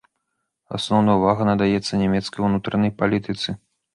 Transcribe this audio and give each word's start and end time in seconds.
Асноўная 0.77 1.15
ўвага 1.19 1.43
надаецца 1.49 2.01
нямецкай 2.03 2.41
унутранай 2.47 2.91
палітыцы. 3.03 3.49